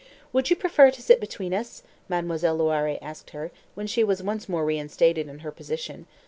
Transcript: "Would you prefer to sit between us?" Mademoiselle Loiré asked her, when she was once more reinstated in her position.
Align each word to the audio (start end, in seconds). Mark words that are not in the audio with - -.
"Would 0.33 0.49
you 0.49 0.55
prefer 0.55 0.89
to 0.89 0.99
sit 0.99 1.19
between 1.19 1.53
us?" 1.53 1.83
Mademoiselle 2.09 2.57
Loiré 2.57 2.97
asked 3.03 3.29
her, 3.33 3.51
when 3.75 3.85
she 3.85 4.03
was 4.03 4.23
once 4.23 4.49
more 4.49 4.65
reinstated 4.65 5.27
in 5.27 5.37
her 5.45 5.51
position. 5.51 6.07